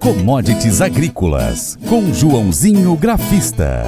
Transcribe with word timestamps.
Commodities 0.00 0.80
Agrícolas, 0.80 1.78
com 1.86 2.10
Joãozinho 2.14 2.96
Grafista. 2.96 3.86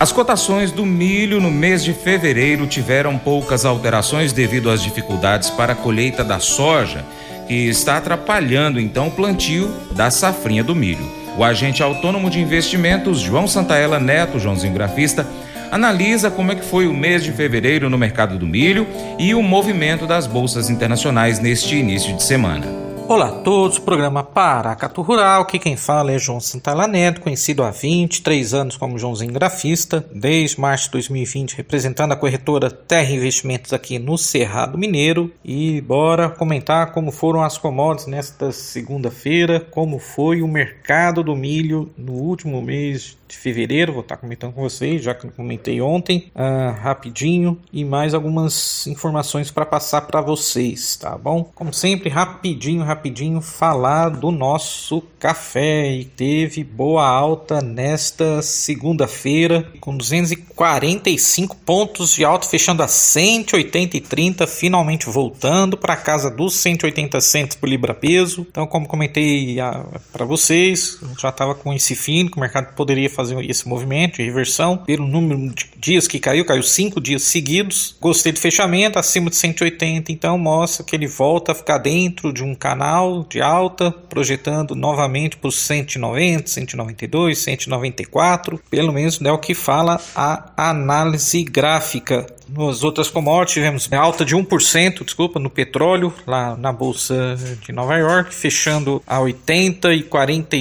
As 0.00 0.10
cotações 0.10 0.72
do 0.72 0.86
milho 0.86 1.42
no 1.42 1.50
mês 1.50 1.84
de 1.84 1.92
fevereiro 1.92 2.66
tiveram 2.66 3.18
poucas 3.18 3.66
alterações 3.66 4.32
devido 4.32 4.70
às 4.70 4.82
dificuldades 4.82 5.50
para 5.50 5.74
a 5.74 5.76
colheita 5.76 6.24
da 6.24 6.38
soja, 6.38 7.04
que 7.46 7.68
está 7.68 7.98
atrapalhando 7.98 8.80
então 8.80 9.08
o 9.08 9.10
plantio 9.10 9.70
da 9.90 10.10
safrinha 10.10 10.64
do 10.64 10.74
milho. 10.74 11.06
O 11.36 11.44
agente 11.44 11.82
autônomo 11.82 12.30
de 12.30 12.40
investimentos, 12.40 13.20
João 13.20 13.46
Santaella 13.46 14.00
Neto, 14.00 14.40
Joãozinho 14.40 14.72
Grafista, 14.72 15.26
analisa 15.70 16.30
como 16.30 16.52
é 16.52 16.54
que 16.54 16.64
foi 16.64 16.86
o 16.86 16.94
mês 16.94 17.22
de 17.22 17.30
fevereiro 17.30 17.90
no 17.90 17.98
mercado 17.98 18.38
do 18.38 18.46
milho 18.46 18.86
e 19.18 19.34
o 19.34 19.42
movimento 19.42 20.06
das 20.06 20.26
bolsas 20.26 20.70
internacionais 20.70 21.38
neste 21.40 21.76
início 21.76 22.16
de 22.16 22.22
semana. 22.22 22.81
Olá 23.08 23.28
a 23.28 23.42
todos, 23.42 23.78
programa 23.78 24.22
Paracatu 24.22 25.02
Rural, 25.02 25.44
que 25.44 25.58
quem 25.58 25.76
fala 25.76 26.12
é 26.12 26.18
João 26.18 26.40
Santana 26.40 26.86
Neto, 26.86 27.20
conhecido 27.20 27.62
há 27.62 27.70
23 27.70 28.54
anos 28.54 28.76
como 28.76 28.98
Joãozinho 28.98 29.32
Grafista, 29.32 30.04
desde 30.14 30.58
março 30.58 30.86
de 30.86 30.92
2020 30.92 31.56
representando 31.56 32.12
a 32.12 32.16
corretora 32.16 32.70
Terra 32.70 33.10
Investimentos 33.10 33.72
aqui 33.72 33.98
no 33.98 34.16
Cerrado 34.16 34.78
Mineiro 34.78 35.30
e 35.44 35.80
bora 35.82 36.30
comentar 36.30 36.92
como 36.92 37.12
foram 37.12 37.42
as 37.42 37.58
commodities 37.58 38.06
nesta 38.06 38.50
segunda-feira, 38.50 39.60
como 39.60 39.98
foi 39.98 40.40
o 40.40 40.48
mercado 40.48 41.22
do 41.22 41.36
milho 41.36 41.90
no 41.98 42.12
último 42.12 42.62
mês 42.62 43.18
de 43.32 43.38
fevereiro, 43.38 43.94
vou 43.94 44.02
estar 44.02 44.18
comentando 44.18 44.52
com 44.52 44.60
vocês, 44.60 45.02
já 45.02 45.14
que 45.14 45.26
comentei 45.30 45.80
ontem, 45.80 46.30
uh, 46.34 46.78
rapidinho, 46.78 47.58
e 47.72 47.82
mais 47.82 48.12
algumas 48.12 48.86
informações 48.86 49.50
para 49.50 49.64
passar 49.64 50.02
para 50.02 50.20
vocês, 50.20 50.96
tá 50.96 51.16
bom? 51.16 51.50
Como 51.54 51.72
sempre, 51.72 52.10
rapidinho, 52.10 52.84
rapidinho, 52.84 52.91
falar 53.40 54.10
do 54.10 54.30
nosso 54.30 55.02
café 55.18 55.92
e 55.92 56.04
teve 56.04 56.64
boa 56.64 57.06
alta 57.06 57.60
nesta 57.60 58.42
segunda-feira, 58.42 59.66
com 59.80 59.96
245 59.96 61.56
pontos 61.64 62.14
de 62.14 62.24
alta, 62.24 62.48
fechando 62.48 62.82
a 62.82 62.88
180 62.88 63.96
e 63.96 64.00
30, 64.00 64.46
finalmente 64.46 65.08
voltando 65.08 65.76
para 65.76 65.96
casa 65.96 66.30
dos 66.30 66.56
180 66.56 67.20
centos 67.20 67.56
por 67.56 67.68
libra 67.68 67.94
peso. 67.94 68.46
Então, 68.50 68.66
como 68.66 68.88
comentei 68.88 69.58
ah, 69.60 69.84
para 70.12 70.24
vocês, 70.24 70.98
já 71.18 71.28
estava 71.28 71.54
com 71.54 71.72
esse 71.72 71.94
fim, 71.94 72.26
que 72.26 72.36
o 72.36 72.40
mercado 72.40 72.74
poderia 72.74 73.08
fazer 73.08 73.38
esse 73.48 73.68
movimento 73.68 74.16
de 74.16 74.24
reversão 74.24 74.76
pelo 74.76 75.06
número 75.06 75.54
de 75.54 75.70
dias 75.76 76.08
que 76.08 76.18
caiu, 76.18 76.44
caiu 76.44 76.62
cinco 76.62 77.00
dias 77.00 77.22
seguidos. 77.22 77.96
Gostei 78.00 78.32
do 78.32 78.38
fechamento, 78.38 78.98
acima 78.98 79.30
de 79.30 79.36
180, 79.36 80.10
então 80.10 80.36
mostra 80.36 80.84
que 80.84 80.96
ele 80.96 81.06
volta 81.06 81.52
a 81.52 81.54
ficar 81.54 81.78
dentro 81.78 82.32
de 82.32 82.42
um 82.42 82.54
canal 82.54 82.81
de 83.28 83.40
alta, 83.40 83.90
projetando 83.90 84.74
novamente 84.74 85.36
para 85.36 85.48
os 85.48 85.56
190, 85.56 86.48
192, 86.48 87.38
194, 87.38 88.60
pelo 88.70 88.92
menos 88.92 89.20
é 89.20 89.32
o 89.32 89.38
que 89.38 89.54
fala 89.54 90.00
a 90.14 90.52
análise 90.56 91.42
gráfica. 91.44 92.26
Nas 92.48 92.84
outras 92.84 93.08
commodities 93.08 93.54
tivemos 93.54 93.92
alta 93.92 94.24
de 94.24 94.36
1%, 94.36 95.04
desculpa, 95.04 95.38
no 95.38 95.48
petróleo, 95.48 96.12
lá 96.26 96.56
na 96.56 96.72
bolsa 96.72 97.36
de 97.64 97.72
Nova 97.72 97.96
York, 97.96 98.34
fechando 98.34 99.02
a 99.06 99.20
80 99.20 99.94
e 99.94 100.02
40 100.02 100.56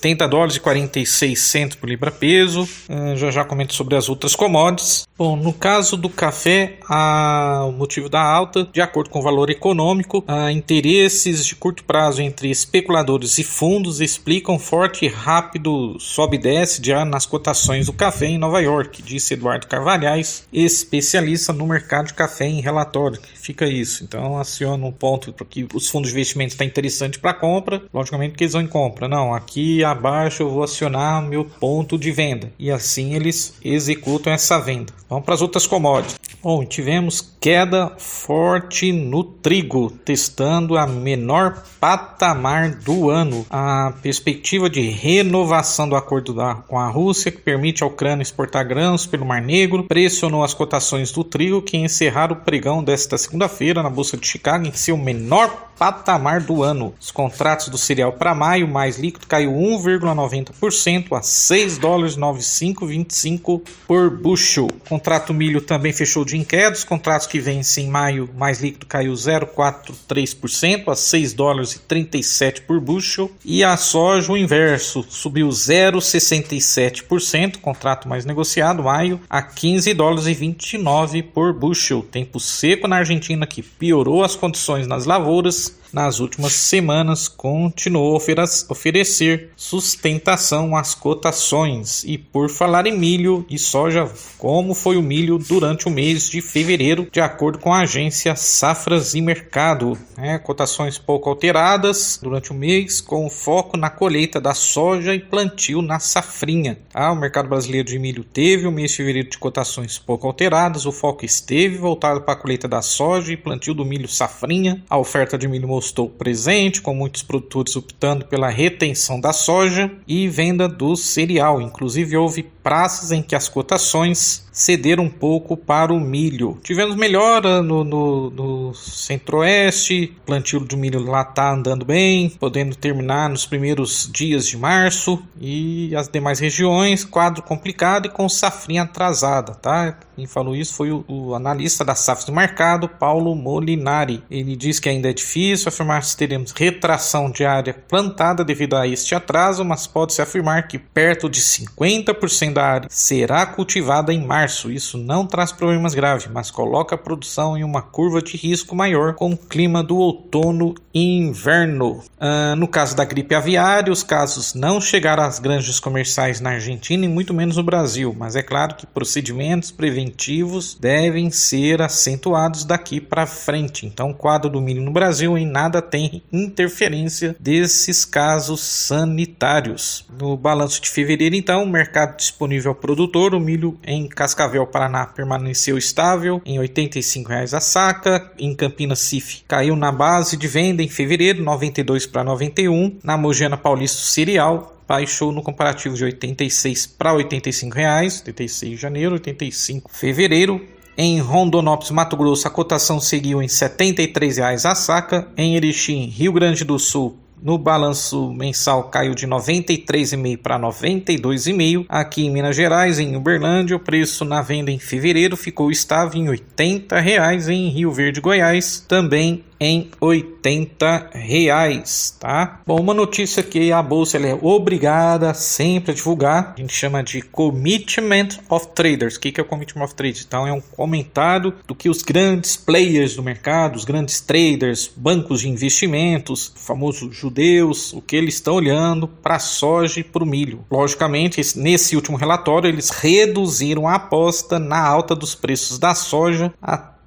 30 0.00 0.28
dólares 0.28 0.56
e 0.56 0.60
46 0.60 1.38
centos 1.38 1.76
por 1.76 1.88
libra 1.88 2.10
peso. 2.10 2.62
Uh, 2.88 3.16
já 3.16 3.30
já 3.30 3.44
comento 3.44 3.74
sobre 3.74 3.96
as 3.96 4.08
outras 4.08 4.34
commodities. 4.34 5.06
Bom, 5.16 5.36
no 5.36 5.52
caso 5.52 5.96
do 5.96 6.08
café, 6.08 6.78
a, 6.88 7.64
o 7.66 7.72
motivo 7.72 8.08
da 8.08 8.22
alta, 8.22 8.68
de 8.72 8.80
acordo 8.80 9.10
com 9.10 9.18
o 9.18 9.22
valor 9.22 9.50
econômico, 9.50 10.22
a, 10.28 10.52
interesses 10.52 11.44
de 11.44 11.56
curto 11.58 11.84
prazo 11.84 12.22
entre 12.22 12.50
especuladores 12.50 13.38
e 13.38 13.44
fundos 13.44 14.00
explicam 14.00 14.58
forte 14.58 15.04
e 15.04 15.08
rápido 15.08 15.98
sobe 15.98 16.36
e 16.36 16.40
desce 16.40 16.80
de, 16.80 16.92
nas 17.04 17.26
cotações 17.26 17.86
do 17.86 17.92
café 17.92 18.26
em 18.26 18.38
Nova 18.38 18.60
York, 18.60 19.02
disse 19.02 19.34
Eduardo 19.34 19.66
Carvalhais, 19.66 20.46
especialista 20.52 21.52
no 21.52 21.66
mercado 21.66 22.06
de 22.06 22.14
café 22.14 22.46
em 22.46 22.60
relatório. 22.60 23.20
Fica 23.34 23.66
isso. 23.66 24.04
Então 24.04 24.38
aciona 24.38 24.84
um 24.86 24.92
ponto 24.92 25.32
porque 25.32 25.66
os 25.74 25.88
fundos 25.88 26.10
de 26.10 26.16
investimento 26.16 26.52
estão 26.52 26.66
interessantes 26.66 27.20
para 27.20 27.34
compra, 27.34 27.82
logicamente 27.92 28.34
que 28.34 28.44
eles 28.44 28.52
vão 28.52 28.62
em 28.62 28.66
compra. 28.66 29.08
Não, 29.08 29.34
aqui 29.34 29.82
abaixo 29.82 30.42
eu 30.42 30.50
vou 30.50 30.62
acionar 30.62 31.22
meu 31.22 31.44
ponto 31.44 31.98
de 31.98 32.12
venda 32.12 32.52
e 32.58 32.70
assim 32.70 33.14
eles 33.14 33.54
executam 33.64 34.32
essa 34.32 34.58
venda. 34.58 34.92
Vamos 35.08 35.24
para 35.24 35.34
as 35.34 35.42
outras 35.42 35.66
commodities. 35.66 36.18
Bom, 36.42 36.64
tivemos 36.64 37.20
queda 37.40 37.92
forte 37.98 38.92
no 38.92 39.24
trigo, 39.24 39.90
testando 40.04 40.76
a 40.76 40.86
menor 40.86 41.47
patamar 41.80 42.70
do 42.70 43.10
ano. 43.10 43.46
A 43.50 43.92
perspectiva 44.02 44.68
de 44.68 44.82
renovação 44.82 45.88
do 45.88 45.96
acordo 45.96 46.34
da, 46.34 46.54
com 46.54 46.78
a 46.78 46.88
Rússia, 46.88 47.30
que 47.30 47.38
permite 47.38 47.82
a 47.82 47.86
Ucrânia 47.86 48.22
exportar 48.22 48.66
grãos 48.66 49.06
pelo 49.06 49.26
Mar 49.26 49.42
Negro, 49.42 49.84
pressionou 49.84 50.42
as 50.42 50.54
cotações 50.54 51.12
do 51.12 51.24
trigo, 51.24 51.62
que 51.62 51.76
encerraram 51.76 52.34
o 52.34 52.40
pregão 52.40 52.82
desta 52.82 53.16
segunda-feira 53.18 53.82
na 53.82 53.90
Bolsa 53.90 54.16
de 54.16 54.26
Chicago 54.26 54.66
em 54.66 54.72
seu 54.72 54.96
menor 54.96 55.67
patamar 55.78 56.40
do 56.40 56.62
ano. 56.62 56.94
Os 57.00 57.10
contratos 57.10 57.68
do 57.68 57.78
cereal 57.78 58.12
para 58.12 58.34
maio 58.34 58.66
mais 58.66 58.98
líquido 58.98 59.26
caiu 59.26 59.52
1,90% 59.52 61.16
a 61.16 61.22
6 61.22 61.78
dólares 61.78 62.16
95,25 62.16 63.62
por 63.86 64.10
bushel. 64.10 64.66
O 64.66 64.88
contrato 64.88 65.32
milho 65.32 65.60
também 65.60 65.92
fechou 65.92 66.24
de 66.24 66.38
queda. 66.44 66.76
Os 66.76 66.84
contratos 66.84 67.26
que 67.26 67.38
vencem 67.38 67.86
em 67.86 67.90
maio 67.90 68.28
mais 68.36 68.60
líquido 68.60 68.86
caiu 68.86 69.12
0,43% 69.12 70.88
a 70.88 70.96
6 70.96 71.32
dólares 71.34 71.74
e 71.74 71.78
37 71.80 72.62
por 72.62 72.80
bushel. 72.80 73.30
E 73.44 73.62
a 73.62 73.76
soja 73.76 74.32
o 74.32 74.36
inverso 74.36 75.04
subiu 75.08 75.48
0,67%, 75.48 77.58
contrato 77.58 78.08
mais 78.08 78.24
negociado 78.24 78.82
maio 78.82 79.20
a 79.28 79.42
15 79.42 79.92
dólares 79.94 80.26
e 80.26 80.34
29 80.34 81.22
por 81.22 81.52
bushel. 81.52 82.02
Tempo 82.02 82.40
seco 82.40 82.88
na 82.88 82.96
Argentina 82.96 83.46
que 83.46 83.62
piorou 83.62 84.24
as 84.24 84.34
condições 84.34 84.86
nas 84.86 85.04
lavouras 85.04 85.67
Cheers. 85.68 85.77
Nas 85.92 86.20
últimas 86.20 86.52
semanas 86.52 87.28
continuou 87.28 88.14
a 88.14 88.72
oferecer 88.72 89.50
sustentação 89.56 90.76
às 90.76 90.94
cotações. 90.94 92.04
E 92.04 92.18
por 92.18 92.50
falar 92.50 92.86
em 92.86 92.96
milho 92.96 93.44
e 93.48 93.58
soja, 93.58 94.10
como 94.36 94.74
foi 94.74 94.96
o 94.96 95.02
milho 95.02 95.38
durante 95.38 95.88
o 95.88 95.90
mês 95.90 96.28
de 96.28 96.40
fevereiro, 96.40 97.08
de 97.10 97.20
acordo 97.20 97.58
com 97.58 97.72
a 97.72 97.80
agência 97.80 98.34
Safras 98.36 99.14
e 99.14 99.20
Mercado. 99.20 99.98
Né? 100.16 100.38
Cotações 100.38 100.98
pouco 100.98 101.28
alteradas 101.28 102.18
durante 102.22 102.50
o 102.50 102.54
mês, 102.54 103.00
com 103.00 103.28
foco 103.30 103.76
na 103.76 103.90
colheita 103.90 104.40
da 104.40 104.54
soja 104.54 105.14
e 105.14 105.20
plantio 105.20 105.82
na 105.82 105.98
safrinha. 105.98 106.78
Ah, 106.92 107.12
o 107.12 107.16
mercado 107.16 107.48
brasileiro 107.48 107.88
de 107.88 107.98
milho 107.98 108.24
teve 108.24 108.66
o 108.66 108.72
mês 108.72 108.90
de 108.90 108.96
fevereiro 108.98 109.30
de 109.30 109.38
cotações 109.38 109.98
pouco 109.98 110.26
alteradas, 110.26 110.86
o 110.86 110.92
foco 110.92 111.24
esteve 111.24 111.76
voltado 111.76 112.22
para 112.22 112.34
a 112.34 112.36
colheita 112.36 112.66
da 112.66 112.82
soja 112.82 113.32
e 113.32 113.36
plantio 113.36 113.74
do 113.74 113.84
milho 113.84 114.08
safrinha. 114.08 114.82
A 114.88 114.98
oferta 114.98 115.38
de 115.38 115.48
milho 115.48 115.68
mostrou 115.78 116.08
presente, 116.10 116.82
com 116.82 116.92
muitos 116.92 117.22
produtores 117.22 117.76
optando 117.76 118.24
pela 118.24 118.48
retenção 118.48 119.20
da 119.20 119.32
soja 119.32 119.88
e 120.08 120.26
venda 120.26 120.68
do 120.68 120.96
cereal. 120.96 121.62
Inclusive, 121.62 122.16
houve 122.16 122.42
praças 122.42 123.12
em 123.12 123.22
que 123.22 123.36
as 123.36 123.48
cotações 123.48 124.47
cederam 124.58 125.04
um 125.04 125.10
pouco 125.10 125.56
para 125.56 125.92
o 125.92 126.00
milho. 126.00 126.58
Tivemos 126.64 126.96
melhora 126.96 127.62
no, 127.62 127.84
no, 127.84 128.30
no 128.30 128.74
centro-oeste, 128.74 130.12
plantio 130.26 130.66
de 130.66 130.76
milho 130.76 131.00
lá 131.00 131.22
está 131.22 131.52
andando 131.52 131.84
bem, 131.84 132.28
podendo 132.28 132.74
terminar 132.74 133.30
nos 133.30 133.46
primeiros 133.46 134.10
dias 134.12 134.48
de 134.48 134.56
março 134.56 135.22
e 135.40 135.94
as 135.94 136.08
demais 136.08 136.40
regiões, 136.40 137.04
quadro 137.04 137.42
complicado 137.42 138.06
e 138.06 138.10
com 138.10 138.28
safrinha 138.28 138.82
atrasada, 138.82 139.54
tá? 139.54 139.96
Quem 140.16 140.26
falou 140.26 140.56
isso 140.56 140.74
foi 140.74 140.90
o, 140.90 141.04
o 141.06 141.34
analista 141.36 141.84
da 141.84 141.94
safra 141.94 142.26
do 142.26 142.32
mercado, 142.32 142.88
Paulo 142.88 143.36
Molinari. 143.36 144.20
Ele 144.28 144.56
diz 144.56 144.80
que 144.80 144.88
ainda 144.88 145.08
é 145.08 145.12
difícil 145.12 145.68
afirmar 145.68 146.02
se 146.02 146.16
teremos 146.16 146.50
retração 146.50 147.30
de 147.30 147.44
área 147.44 147.72
plantada 147.72 148.44
devido 148.44 148.74
a 148.74 148.88
este 148.88 149.14
atraso, 149.14 149.64
mas 149.64 149.86
pode-se 149.86 150.20
afirmar 150.20 150.66
que 150.66 150.76
perto 150.76 151.30
de 151.30 151.40
50% 151.40 152.52
da 152.52 152.64
área 152.64 152.88
será 152.90 153.46
cultivada 153.46 154.12
em 154.12 154.26
março. 154.26 154.47
Isso 154.70 154.96
não 154.98 155.26
traz 155.26 155.52
problemas 155.52 155.94
graves, 155.94 156.28
mas 156.32 156.50
coloca 156.50 156.94
a 156.94 156.98
produção 156.98 157.56
em 157.56 157.64
uma 157.64 157.82
curva 157.82 158.22
de 158.22 158.36
risco 158.36 158.74
maior 158.74 159.14
com 159.14 159.32
o 159.32 159.36
clima 159.36 159.82
do 159.82 159.96
outono 159.96 160.74
e 160.92 161.18
inverno. 161.18 162.02
Uh, 162.18 162.56
no 162.56 162.66
caso 162.66 162.96
da 162.96 163.04
gripe 163.04 163.34
aviária, 163.34 163.92
os 163.92 164.02
casos 164.02 164.54
não 164.54 164.80
chegaram 164.80 165.22
às 165.22 165.38
granjas 165.38 165.78
comerciais 165.78 166.40
na 166.40 166.50
Argentina 166.50 167.04
e 167.04 167.08
muito 167.08 167.32
menos 167.32 167.56
no 167.56 167.62
Brasil, 167.62 168.14
mas 168.18 168.34
é 168.36 168.42
claro 168.42 168.74
que 168.74 168.86
procedimentos 168.86 169.70
preventivos 169.70 170.76
devem 170.80 171.30
ser 171.30 171.80
acentuados 171.82 172.64
daqui 172.64 173.00
para 173.00 173.26
frente. 173.26 173.86
Então, 173.86 174.10
o 174.10 174.14
quadro 174.14 174.50
do 174.50 174.60
milho 174.60 174.82
no 174.82 174.92
Brasil 174.92 175.36
em 175.36 175.46
nada 175.46 175.80
tem 175.80 176.22
interferência 176.32 177.36
desses 177.38 178.04
casos 178.04 178.60
sanitários. 178.60 180.06
No 180.18 180.36
balanço 180.36 180.80
de 180.80 180.90
fevereiro, 180.90 181.36
então, 181.36 181.62
o 181.62 181.68
mercado 181.68 182.16
disponível 182.16 182.70
ao 182.70 182.74
produtor, 182.74 183.34
o 183.34 183.40
milho 183.40 183.78
em 183.84 184.08
casca 184.08 184.37
Cascavel, 184.38 184.64
Paraná, 184.68 185.04
permaneceu 185.04 185.76
estável 185.76 186.40
em 186.46 186.60
R$ 186.60 186.68
85,00 186.68 187.56
a 187.56 187.60
saca. 187.60 188.30
Em 188.38 188.54
Campinas, 188.54 189.00
CIF 189.00 189.42
caiu 189.48 189.74
na 189.74 189.90
base 189.90 190.36
de 190.36 190.46
venda 190.46 190.80
em 190.80 190.88
fevereiro, 190.88 191.42
92 191.42 192.06
para 192.06 192.22
91. 192.22 192.98
Na 193.02 193.16
Mogiana 193.16 193.56
Paulista, 193.56 194.00
cereal 194.00 194.76
baixou 194.86 195.32
no 195.32 195.42
comparativo 195.42 195.96
de 195.96 196.04
86 196.04 196.86
para 196.86 197.12
85 197.12 197.74
reais, 197.74 198.20
86 198.20 198.76
de 198.76 198.80
janeiro, 198.80 199.14
85 199.14 199.90
de 199.90 199.98
fevereiro. 199.98 200.64
Em 200.96 201.20
Rondonópolis, 201.20 201.90
Mato 201.90 202.16
Grosso, 202.16 202.46
a 202.46 202.50
cotação 202.50 203.00
seguiu 203.00 203.42
em 203.42 203.46
R$ 203.46 203.52
73,00 203.52 204.70
a 204.70 204.74
saca. 204.74 205.28
Em 205.36 205.56
Erechim, 205.56 206.06
Rio 206.06 206.32
Grande 206.32 206.64
do 206.64 206.78
Sul, 206.78 207.18
no 207.42 207.58
balanço 207.58 208.32
mensal 208.32 208.84
caiu 208.84 209.14
de 209.14 209.26
93,5 209.26 210.38
para 210.38 210.58
92,5. 210.58 211.86
Aqui 211.88 212.26
em 212.26 212.30
Minas 212.30 212.56
Gerais, 212.56 212.98
em 212.98 213.16
Uberlândia, 213.16 213.76
o 213.76 213.80
preço 213.80 214.24
na 214.24 214.42
venda 214.42 214.70
em 214.70 214.78
fevereiro 214.78 215.36
ficou 215.36 215.70
estável 215.70 216.20
em 216.20 216.28
80 216.28 216.98
reais. 217.00 217.48
Em 217.48 217.68
Rio 217.68 217.90
Verde, 217.90 218.20
Goiás, 218.20 218.84
também 218.86 219.44
em 219.60 219.90
80 220.00 221.10
reais, 221.12 222.16
tá? 222.18 222.60
Bom, 222.66 222.80
uma 222.80 222.94
notícia 222.94 223.42
que 223.42 223.72
a 223.72 223.82
bolsa 223.82 224.18
é 224.18 224.38
obrigada 224.40 225.34
sempre 225.34 225.92
a 225.92 225.94
divulgar, 225.94 226.54
a 226.56 226.60
gente 226.60 226.72
chama 226.72 227.02
de 227.02 227.22
Commitment 227.22 228.28
of 228.48 228.68
Traders. 228.74 229.16
O 229.16 229.20
que 229.20 229.38
é 229.38 229.42
o 229.42 229.46
Commitment 229.46 229.84
of 229.84 229.94
Traders? 229.94 230.24
Então 230.26 230.46
é 230.46 230.52
um 230.52 230.60
comentário 230.60 231.54
do 231.66 231.74
que 231.74 231.88
os 231.88 232.02
grandes 232.02 232.56
players 232.56 233.16
do 233.16 233.22
mercado, 233.22 233.76
os 233.76 233.84
grandes 233.84 234.20
traders, 234.20 234.90
bancos 234.96 235.40
de 235.40 235.48
investimentos, 235.48 236.52
famosos 236.56 237.16
judeus, 237.16 237.92
o 237.92 238.00
que 238.00 238.16
eles 238.16 238.34
estão 238.34 238.54
olhando 238.54 239.08
para 239.08 239.36
a 239.36 239.40
soja 239.40 240.00
e 240.00 240.04
para 240.04 240.22
o 240.22 240.26
milho. 240.26 240.64
Logicamente, 240.70 241.40
nesse 241.58 241.96
último 241.96 242.16
relatório 242.16 242.68
eles 242.68 242.90
reduziram 242.90 243.88
a 243.88 243.94
aposta 243.94 244.58
na 244.58 244.80
alta 244.80 245.14
dos 245.14 245.34
preços 245.34 245.78
da 245.78 245.94
soja 245.94 246.52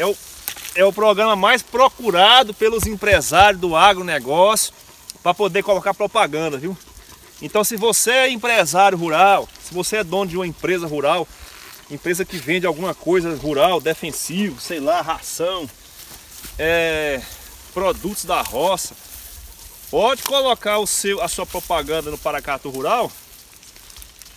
é 0.00 0.06
o, 0.06 0.16
é 0.74 0.84
o 0.84 0.92
programa 0.92 1.36
mais 1.36 1.62
procurado 1.62 2.54
pelos 2.54 2.86
empresários 2.86 3.60
do 3.60 3.76
agronegócio 3.76 4.72
para 5.22 5.34
poder 5.34 5.62
colocar 5.62 5.92
propaganda, 5.92 6.56
viu? 6.56 6.76
Então 7.42 7.62
se 7.62 7.76
você 7.76 8.10
é 8.10 8.30
empresário 8.30 8.96
rural, 8.96 9.46
se 9.62 9.74
você 9.74 9.98
é 9.98 10.04
dono 10.04 10.30
de 10.30 10.36
uma 10.36 10.46
empresa 10.46 10.86
rural, 10.86 11.28
empresa 11.90 12.24
que 12.24 12.36
vende 12.36 12.66
alguma 12.66 12.94
coisa 12.94 13.34
rural, 13.36 13.80
defensivo, 13.80 14.58
sei 14.60 14.80
lá, 14.80 15.02
ração, 15.02 15.68
é, 16.58 17.20
produtos 17.74 18.24
da 18.24 18.40
roça, 18.40 18.94
pode 19.90 20.22
colocar 20.22 20.78
o 20.78 20.86
seu, 20.86 21.20
a 21.20 21.28
sua 21.28 21.44
propaganda 21.44 22.10
no 22.10 22.16
Paracato 22.16 22.70
Rural, 22.70 23.12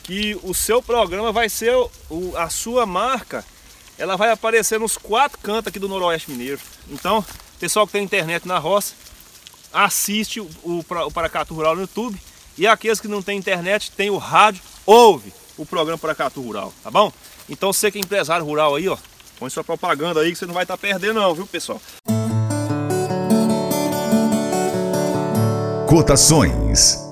que 0.04 0.38
o 0.44 0.54
seu 0.54 0.82
programa 0.82 1.32
vai 1.32 1.48
ser 1.48 1.74
o, 1.76 2.34
a 2.36 2.50
sua 2.50 2.86
marca 2.86 3.46
ela 3.98 4.16
vai 4.16 4.32
aparecer 4.32 4.80
nos 4.80 4.98
quatro 4.98 5.38
cantos 5.40 5.68
aqui 5.68 5.80
do 5.80 5.88
Noroeste 5.88 6.32
Mineiro. 6.32 6.60
Então, 6.90 7.24
pessoal 7.60 7.86
que 7.86 7.94
tem 7.94 8.04
internet 8.04 8.48
na 8.48 8.58
roça, 8.58 8.94
assiste 9.72 10.40
o, 10.40 10.50
o, 10.64 11.12
Paracatu 11.12 11.54
Rural 11.54 11.76
no 11.76 11.82
YouTube. 11.82 12.20
E 12.58 12.68
aqueles 12.68 13.00
que 13.00 13.08
não 13.08 13.22
tem 13.22 13.38
internet, 13.38 13.92
tem 13.92 14.10
o 14.10 14.18
rádio, 14.18 14.62
ouve 14.86 15.34
o 15.58 15.66
programa 15.66 15.98
Paracatu 15.98 16.42
Rural, 16.42 16.72
tá 16.84 16.92
bom? 16.92 17.12
Então 17.50 17.74
você 17.74 17.92
que 17.92 17.98
é 17.98 18.02
empresário 18.02 18.46
rural 18.46 18.76
aí, 18.76 18.88
ó, 18.88 18.98
põe 19.40 19.50
sua 19.50 19.64
propaganda 19.64 20.22
aí 20.22 20.32
que 20.32 20.38
você 20.38 20.46
não 20.46 20.54
vai 20.54 20.64
estar 20.64 20.78
tá 20.78 20.82
perdendo 20.82 21.20
não, 21.20 21.34
viu 21.34 21.48
pessoal? 21.48 21.82
Cotações 25.88 27.03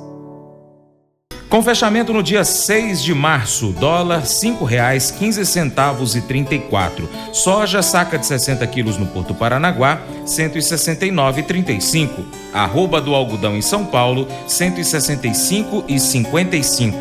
com 1.51 1.61
fechamento 1.61 2.13
no 2.13 2.23
dia 2.23 2.45
6 2.45 3.03
de 3.03 3.13
março, 3.13 3.73
dólar 3.73 4.21
R$ 4.21 4.25
5,15 4.25 6.15
e 6.17 6.21
34. 6.21 7.09
Soja 7.33 7.81
saca 7.81 8.17
de 8.17 8.25
60 8.25 8.65
quilos 8.67 8.97
no 8.97 9.05
Porto 9.07 9.33
Paranaguá, 9.33 10.01
169,35. 10.25 12.23
Arroba 12.53 13.01
do 13.01 13.13
algodão 13.13 13.57
em 13.57 13.61
São 13.61 13.83
Paulo, 13.83 14.29
165 14.47 15.83
e 15.89 15.99
55. 15.99 16.97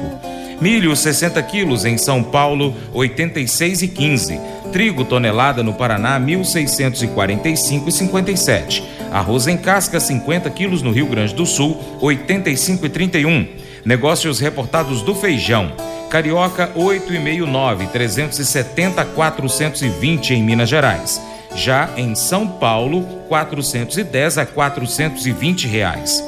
Milho 0.61 0.97
60 0.97 1.41
quilos 1.45 1.85
em 1.85 1.97
São 1.97 2.21
Paulo, 2.21 2.75
86 2.93 3.83
e 3.83 3.89
15. 3.89 4.41
Trigo 4.73 5.05
tonelada 5.05 5.63
no 5.63 5.75
Paraná, 5.75 6.19
1.645 6.19 7.87
e 7.87 7.93
57. 7.93 8.83
Arroz 9.13 9.47
em 9.47 9.57
casca 9.57 10.01
50 10.01 10.51
quilos 10.51 10.83
no 10.83 10.91
Rio 10.91 11.07
Grande 11.07 11.37
do 11.37 11.47
Sul, 11.47 11.81
85 12.01 12.85
e 12.85 12.89
31. 12.89 13.70
Negócios 13.85 14.41
reportados 14.41 15.03
do 15.03 15.15
feijão. 15.15 15.73
Carioca 16.11 16.71
8,69, 16.77 17.89
370 17.89 19.05
420 19.05 20.35
em 20.35 20.43
Minas 20.43 20.69
Gerais. 20.69 21.21
Já 21.55 21.89
em 21.97 22.15
São 22.15 22.47
Paulo, 22.47 23.03
410 23.29 24.39
a 24.39 24.47
420 24.47 25.67
reais. 25.67 26.23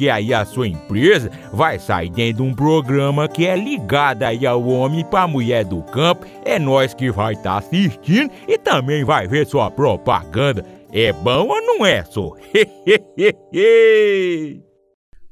porque 0.00 0.08
aí 0.08 0.32
a 0.32 0.46
sua 0.46 0.66
empresa 0.66 1.30
vai 1.52 1.78
sair 1.78 2.08
dentro 2.08 2.42
de 2.42 2.50
um 2.50 2.54
programa 2.54 3.28
que 3.28 3.46
é 3.46 3.54
ligado 3.54 4.22
aí 4.22 4.46
ao 4.46 4.66
homem 4.66 5.04
para 5.04 5.28
mulher 5.28 5.62
do 5.62 5.82
campo. 5.82 6.24
É 6.42 6.58
nós 6.58 6.94
que 6.94 7.10
vai 7.10 7.34
estar 7.34 7.50
tá 7.50 7.58
assistindo 7.58 8.32
e 8.48 8.56
também 8.56 9.04
vai 9.04 9.28
ver 9.28 9.46
sua 9.46 9.70
propaganda. 9.70 10.64
É 10.90 11.12
bom 11.12 11.48
ou 11.48 11.60
não 11.60 11.84
é, 11.84 12.02
só? 12.02 12.32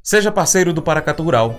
Seja 0.03 0.31
parceiro 0.31 0.75
do 0.75 0.83
Paracatu 0.83 1.23
Rural. 1.23 1.55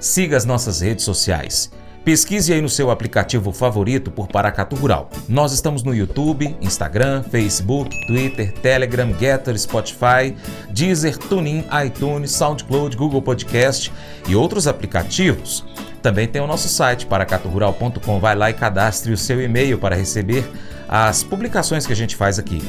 Siga 0.00 0.38
as 0.38 0.46
nossas 0.46 0.80
redes 0.80 1.04
sociais. 1.04 1.70
Pesquise 2.04 2.52
aí 2.52 2.60
no 2.60 2.68
seu 2.68 2.90
aplicativo 2.90 3.50
favorito 3.50 4.10
por 4.10 4.28
Paracatu 4.28 4.76
Rural. 4.76 5.08
Nós 5.26 5.52
estamos 5.52 5.82
no 5.82 5.94
YouTube, 5.94 6.54
Instagram, 6.60 7.22
Facebook, 7.22 7.96
Twitter, 8.06 8.52
Telegram, 8.52 9.10
Getter, 9.18 9.58
Spotify, 9.58 10.36
Deezer, 10.70 11.16
TuneIn, 11.16 11.64
iTunes, 11.86 12.32
SoundCloud, 12.32 12.94
Google 12.94 13.22
Podcast 13.22 13.90
e 14.28 14.36
outros 14.36 14.66
aplicativos. 14.66 15.64
Também 16.02 16.28
tem 16.28 16.42
o 16.42 16.46
nosso 16.46 16.68
site 16.68 17.06
paracaturural.com. 17.06 18.20
Vai 18.20 18.36
lá 18.36 18.50
e 18.50 18.54
cadastre 18.54 19.10
o 19.10 19.16
seu 19.16 19.40
e-mail 19.40 19.78
para 19.78 19.96
receber 19.96 20.44
as 20.86 21.24
publicações 21.24 21.86
que 21.86 21.92
a 21.94 21.96
gente 21.96 22.16
faz 22.16 22.38
aqui. 22.38 22.62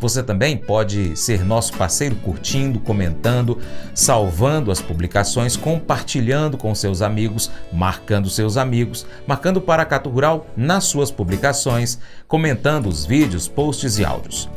Você 0.00 0.22
também 0.22 0.56
pode 0.56 1.14
ser 1.14 1.44
nosso 1.44 1.74
parceiro 1.74 2.16
curtindo, 2.16 2.80
comentando, 2.80 3.58
salvando 3.94 4.70
as 4.70 4.80
publicações, 4.80 5.56
compartilhando 5.56 6.56
com 6.56 6.74
seus 6.74 7.02
amigos, 7.02 7.50
marcando 7.70 8.30
seus 8.30 8.56
amigos, 8.56 9.06
marcando 9.26 9.60
Paracato 9.60 10.08
Rural 10.08 10.46
nas 10.56 10.84
suas 10.84 11.10
publicações, 11.10 11.98
comentando 12.26 12.88
os 12.88 13.04
vídeos, 13.04 13.46
posts 13.46 13.98
e 13.98 14.04
áudios. 14.04 14.48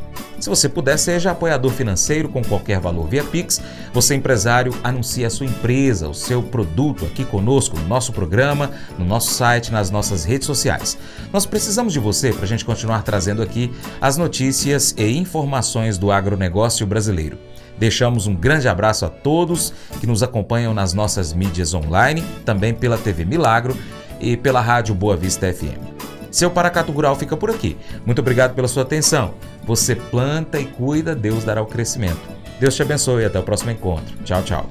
Se 0.44 0.50
você 0.50 0.68
puder, 0.68 1.00
seja 1.00 1.32
apoiador 1.32 1.72
financeiro 1.72 2.28
com 2.28 2.44
qualquer 2.44 2.78
valor 2.78 3.08
via 3.08 3.24
Pix. 3.24 3.62
Você, 3.94 4.14
empresário, 4.14 4.76
anuncie 4.84 5.24
a 5.24 5.30
sua 5.30 5.46
empresa, 5.46 6.10
o 6.10 6.14
seu 6.14 6.44
produto 6.44 7.06
aqui 7.06 7.24
conosco, 7.24 7.80
no 7.80 7.88
nosso 7.88 8.12
programa, 8.12 8.70
no 9.00 9.06
nosso 9.06 9.32
site, 9.32 9.72
nas 9.72 9.90
nossas 9.90 10.26
redes 10.26 10.46
sociais. 10.46 10.98
Nós 11.32 11.46
precisamos 11.46 11.94
de 11.94 12.00
você 12.00 12.34
para 12.34 12.44
a 12.44 12.48
gente 12.48 12.66
continuar 12.66 13.04
trazendo 13.04 13.42
aqui 13.42 13.72
as 14.02 14.18
notícias 14.18 14.94
e 14.98 15.18
informações 15.18 15.98
do 15.98 16.12
agronegócio 16.12 16.86
brasileiro. 16.86 17.38
Deixamos 17.78 18.28
um 18.28 18.36
grande 18.36 18.68
abraço 18.68 19.06
a 19.06 19.10
todos 19.10 19.74
que 20.02 20.06
nos 20.06 20.22
acompanham 20.24 20.74
nas 20.74 20.94
nossas 20.94 21.32
mídias 21.32 21.74
online, 21.74 22.22
também 22.44 22.74
pela 22.74 22.98
TV 22.98 23.24
Milagro 23.24 23.78
e 24.20 24.36
pela 24.36 24.60
Rádio 24.60 24.94
Boa 24.94 25.16
Vista 25.16 25.54
FM. 25.54 25.93
Seu 26.34 26.50
Paracato 26.50 26.92
Rural 26.92 27.16
fica 27.16 27.38
por 27.38 27.52
aqui. 27.52 27.78
Muito 28.04 28.18
obrigado 28.18 28.56
pela 28.56 28.68
sua 28.68 28.82
atenção. 28.82 29.36
Você 29.66 29.96
planta 29.96 30.60
e 30.60 30.66
cuida, 30.66 31.16
Deus 31.16 31.44
dará 31.44 31.62
o 31.62 31.68
crescimento. 31.68 32.20
Deus 32.60 32.75
te 32.75 32.82
abençoe 32.82 33.22
e 33.22 33.25
até 33.25 33.38
o 33.38 33.44
próximo 33.44 33.70
encontro. 33.70 34.18
Tchau, 34.24 34.42
tchau. 34.42 34.70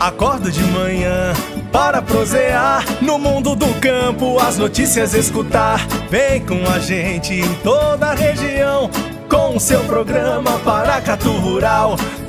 Acordo 0.00 0.50
de 0.50 0.62
manhã 0.62 1.34
para 1.70 2.00
prosear 2.00 2.84
no 3.02 3.18
mundo 3.18 3.54
do 3.54 3.68
campo, 3.80 4.38
as 4.38 4.56
notícias 4.56 5.12
escutar. 5.12 5.86
Vem 6.08 6.40
com 6.46 6.66
a 6.70 6.78
gente 6.78 7.34
em 7.34 7.54
toda 7.56 8.12
a 8.12 8.14
região 8.14 8.88
com 9.28 9.56
o 9.56 9.60
seu 9.60 9.80
programa 9.84 10.58
Paracatu 10.60 11.32
Rural. 11.32 11.96